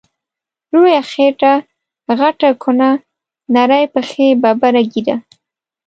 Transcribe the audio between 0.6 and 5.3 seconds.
لویه خیټه غټه کونه، نرۍ پښی ببره ږیره